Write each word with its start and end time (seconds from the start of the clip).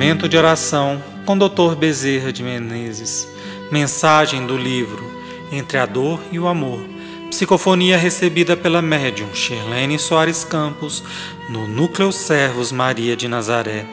Momento 0.00 0.30
de 0.30 0.38
oração 0.38 0.98
com 1.26 1.36
Dr. 1.36 1.74
Bezerra 1.78 2.32
de 2.32 2.42
Menezes. 2.42 3.28
Mensagem 3.70 4.46
do 4.46 4.56
livro 4.56 5.04
Entre 5.52 5.76
a 5.76 5.84
Dor 5.84 6.18
e 6.32 6.38
o 6.38 6.48
Amor. 6.48 6.80
Psicofonia 7.28 7.98
recebida 7.98 8.56
pela 8.56 8.80
médium 8.80 9.28
Shirlene 9.34 9.98
Soares 9.98 10.42
Campos 10.42 11.04
no 11.50 11.68
Núcleo 11.68 12.10
Servos 12.12 12.72
Maria 12.72 13.14
de 13.14 13.28
Nazaré. 13.28 13.84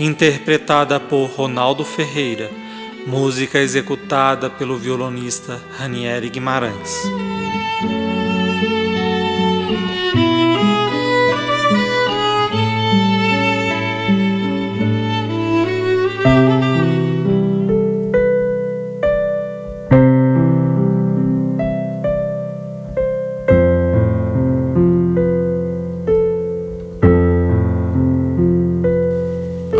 Interpretada 0.00 0.98
por 0.98 1.26
Ronaldo 1.26 1.84
Ferreira. 1.84 2.50
Música 3.06 3.60
executada 3.60 4.50
pelo 4.50 4.76
violonista 4.76 5.62
Ranieri 5.78 6.30
Guimarães. 6.30 7.00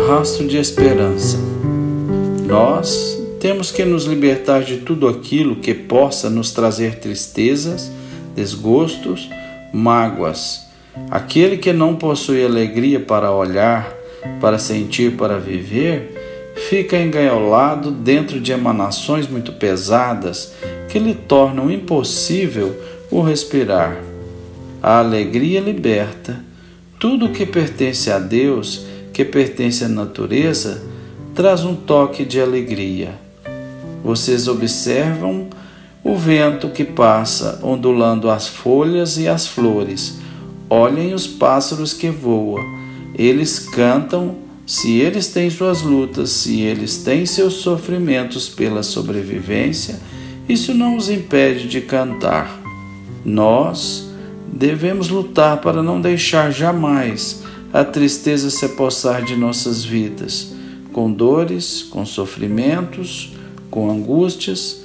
Rastro 0.09 0.47
de 0.47 0.57
esperança. 0.57 1.37
Nós 2.47 3.15
temos 3.39 3.71
que 3.71 3.85
nos 3.85 4.05
libertar 4.05 4.63
de 4.63 4.77
tudo 4.77 5.07
aquilo 5.07 5.57
que 5.57 5.71
possa 5.71 6.31
nos 6.31 6.51
trazer 6.51 6.95
tristezas, 6.95 7.91
desgostos, 8.35 9.29
mágoas. 9.71 10.65
Aquele 11.11 11.57
que 11.57 11.71
não 11.71 11.95
possui 11.95 12.43
alegria 12.43 12.99
para 12.99 13.31
olhar, 13.31 13.93
para 14.41 14.57
sentir, 14.57 15.15
para 15.15 15.37
viver, 15.37 16.55
fica 16.67 16.97
engaiolado 16.97 17.91
dentro 17.91 18.41
de 18.41 18.51
emanações 18.51 19.27
muito 19.27 19.51
pesadas 19.53 20.53
que 20.89 20.97
lhe 20.97 21.13
tornam 21.13 21.69
impossível 21.69 22.75
o 23.11 23.21
respirar. 23.21 23.95
A 24.81 24.97
alegria 24.97 25.59
liberta. 25.59 26.43
Tudo 26.99 27.27
o 27.27 27.31
que 27.31 27.45
pertence 27.45 28.11
a 28.11 28.17
Deus 28.17 28.89
que 29.13 29.25
pertence 29.25 29.83
à 29.83 29.87
natureza 29.87 30.81
traz 31.33 31.63
um 31.63 31.75
toque 31.75 32.25
de 32.25 32.39
alegria. 32.39 33.13
Vocês 34.03 34.47
observam 34.47 35.47
o 36.03 36.15
vento 36.15 36.69
que 36.69 36.83
passa 36.83 37.59
ondulando 37.63 38.29
as 38.29 38.47
folhas 38.47 39.17
e 39.17 39.27
as 39.27 39.47
flores. 39.47 40.17
Olhem 40.69 41.13
os 41.13 41.27
pássaros 41.27 41.93
que 41.93 42.09
voam. 42.09 42.63
Eles 43.15 43.59
cantam 43.59 44.35
se 44.65 44.99
eles 44.99 45.27
têm 45.27 45.49
suas 45.49 45.81
lutas, 45.81 46.29
se 46.29 46.61
eles 46.61 46.97
têm 46.97 47.25
seus 47.25 47.55
sofrimentos 47.55 48.47
pela 48.47 48.83
sobrevivência, 48.83 49.99
isso 50.47 50.73
não 50.73 50.95
os 50.95 51.09
impede 51.09 51.67
de 51.67 51.81
cantar. 51.81 52.59
Nós 53.25 54.09
devemos 54.51 55.09
lutar 55.09 55.59
para 55.59 55.81
não 55.81 55.99
deixar 55.99 56.51
jamais 56.51 57.43
a 57.71 57.83
tristeza 57.83 58.49
se 58.49 58.65
apossar 58.65 59.23
de 59.23 59.35
nossas 59.35 59.83
vidas, 59.83 60.53
com 60.91 61.11
dores, 61.11 61.83
com 61.83 62.05
sofrimentos, 62.05 63.33
com 63.69 63.89
angústias. 63.89 64.81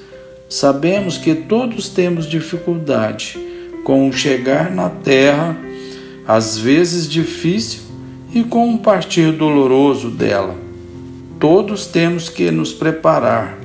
Sabemos 0.48 1.16
que 1.16 1.34
todos 1.34 1.88
temos 1.88 2.28
dificuldade 2.28 3.38
com 3.84 4.08
o 4.08 4.12
chegar 4.12 4.70
na 4.70 4.88
terra, 4.88 5.56
às 6.26 6.58
vezes 6.58 7.08
difícil, 7.08 7.80
e 8.34 8.42
com 8.42 8.68
um 8.68 8.76
partir 8.76 9.32
doloroso 9.32 10.10
dela. 10.10 10.56
Todos 11.38 11.86
temos 11.86 12.28
que 12.28 12.50
nos 12.50 12.72
preparar, 12.72 13.58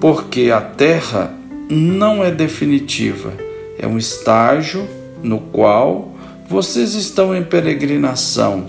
porque 0.00 0.50
a 0.50 0.60
terra 0.60 1.36
não 1.68 2.24
é 2.24 2.30
definitiva, 2.30 3.32
é 3.78 3.86
um 3.86 3.98
estágio 3.98 4.88
no 5.22 5.38
qual 5.38 6.09
vocês 6.50 6.94
estão 6.94 7.32
em 7.32 7.44
peregrinação, 7.44 8.66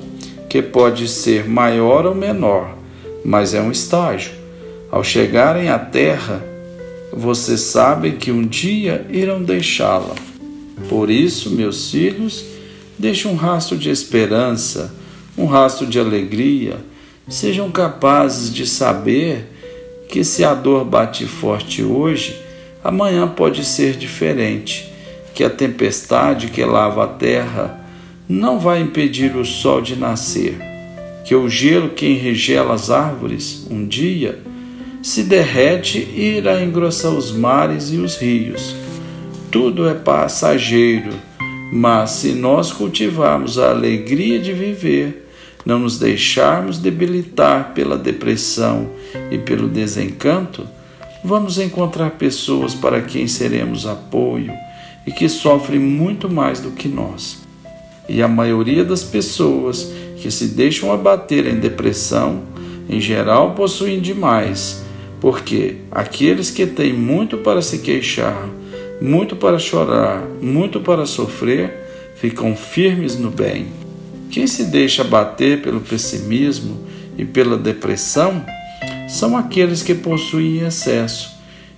que 0.48 0.62
pode 0.62 1.08
ser 1.08 1.50
maior 1.50 2.06
ou 2.06 2.14
menor, 2.14 2.78
mas 3.26 3.56
é 3.56 3.62
um 3.62 3.72
estágio. 3.72 4.34
Ao 4.92 5.04
chegarem 5.04 5.68
à 5.68 5.80
terra, 5.80 6.46
vocês 7.12 7.62
sabem 7.62 8.18
que 8.18 8.32
um 8.32 8.46
dia 8.46 9.04
irão 9.10 9.42
deixá-la. 9.42 10.14
Por 10.88 11.10
isso, 11.10 11.50
meus 11.50 11.90
filhos, 11.90 12.46
deixe 13.00 13.28
um 13.28 13.34
rastro 13.34 13.76
de 13.76 13.90
esperança, 13.90 14.94
um 15.36 15.46
rastro 15.46 15.88
de 15.88 16.00
alegria. 16.00 16.78
Sejam 17.28 17.72
capazes 17.72 18.54
de 18.54 18.68
saber 18.68 19.48
que 20.08 20.24
se 20.24 20.44
a 20.44 20.54
dor 20.54 20.86
bate 20.86 21.26
forte 21.26 21.82
hoje, 21.82 22.40
amanhã 22.84 23.28
pode 23.28 23.66
ser 23.66 23.96
diferente 23.96 24.91
que 25.34 25.44
a 25.44 25.50
tempestade 25.50 26.48
que 26.48 26.64
lava 26.64 27.04
a 27.04 27.08
terra 27.08 27.80
não 28.28 28.60
vai 28.60 28.82
impedir 28.82 29.36
o 29.36 29.46
sol 29.46 29.82
de 29.82 29.96
nascer, 29.96 30.58
que 31.26 31.36
o 31.36 31.50
gelo 31.50 31.90
que 31.90 32.06
enregela 32.08 32.74
as 32.74 32.90
árvores 32.90 33.68
um 33.70 33.86
dia 33.86 34.40
se 35.02 35.24
derrete 35.24 35.98
e 35.98 36.38
irá 36.38 36.62
engrossar 36.62 37.12
os 37.12 37.32
mares 37.32 37.92
e 37.92 37.98
os 37.98 38.18
rios. 38.18 38.76
Tudo 39.50 39.88
é 39.88 39.94
passageiro, 39.94 41.12
mas 41.74 42.12
se 42.12 42.34
nós 42.34 42.72
cultivarmos 42.72 43.58
a 43.58 43.72
alegria 43.72 44.40
de 44.40 44.54
viver, 44.54 45.28
não 45.66 45.80
nos 45.80 46.00
deixarmos 46.00 46.78
debilitar 46.78 47.74
pela 47.74 47.98
depressão 47.98 48.90
e 49.30 49.38
pelo 49.38 49.68
desencanto, 49.68 50.68
vamos 51.24 51.60
encontrar 51.60 52.12
pessoas 52.12 52.74
para 52.74 53.02
quem 53.02 53.28
seremos 53.28 53.86
apoio 53.86 54.54
e 55.06 55.12
que 55.12 55.28
sofrem 55.28 55.80
muito 55.80 56.30
mais 56.30 56.60
do 56.60 56.72
que 56.72 56.88
nós. 56.88 57.40
E 58.08 58.22
a 58.22 58.28
maioria 58.28 58.84
das 58.84 59.04
pessoas 59.04 59.92
que 60.18 60.30
se 60.30 60.48
deixam 60.48 60.92
abater 60.92 61.48
em 61.48 61.60
depressão, 61.60 62.44
em 62.90 63.00
geral, 63.00 63.56
possuem 63.56 64.00
demais, 64.00 64.84
porque 65.20 65.78
aqueles 65.92 66.52
que 66.52 66.66
têm 66.66 66.94
muito 66.94 67.38
para 67.38 67.62
se 67.62 67.80
queixar, 67.80 68.48
muito 69.02 69.36
para 69.36 69.58
chorar, 69.58 70.28
muito 70.42 70.80
para 70.80 71.06
sofrer, 71.06 71.74
ficam 72.16 72.56
firmes 72.56 73.18
no 73.18 73.32
bem. 73.32 73.68
Quem 74.30 74.46
se 74.46 74.66
deixa 74.66 75.02
abater 75.02 75.62
pelo 75.62 75.82
pessimismo 75.82 76.86
e 77.18 77.26
pela 77.26 77.58
depressão 77.58 78.46
são 79.10 79.36
aqueles 79.36 79.82
que 79.82 79.96
possuem 79.96 80.60
excesso 80.60 81.32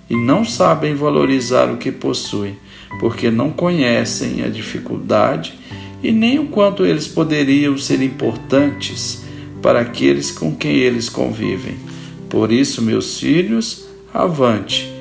e 0.08 0.14
não 0.14 0.44
sabem 0.44 0.94
valorizar 0.94 1.70
o 1.70 1.78
que 1.78 1.90
possuem 1.90 2.56
porque 3.00 3.30
não 3.30 3.50
conhecem 3.50 4.42
a 4.42 4.48
dificuldade 4.48 5.54
e 6.02 6.12
nem 6.12 6.38
o 6.38 6.46
quanto 6.46 6.84
eles 6.84 7.08
poderiam 7.08 7.76
ser 7.78 8.02
importantes 8.02 9.22
para 9.62 9.80
aqueles 9.80 10.30
com 10.30 10.54
quem 10.54 10.76
eles 10.76 11.08
convivem. 11.08 11.76
Por 12.28 12.52
isso, 12.52 12.82
meus 12.82 13.18
filhos, 13.18 13.86
avante. 14.12 14.92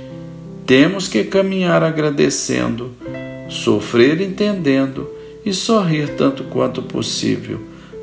Temos 0.66 1.08
que 1.08 1.24
caminhar 1.26 1.84
agradecendo, 1.84 2.92
sofrer 3.50 4.22
entendendo 4.22 5.10
e 5.46 5.54
sorrir 5.54 6.16
tanto 6.16 6.46
quanto 6.46 6.82
possível, 6.82 7.60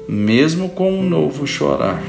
mesmo 0.07 0.69
com 0.69 0.93
um 0.93 1.09
novo 1.09 1.47
chorar. 1.47 2.03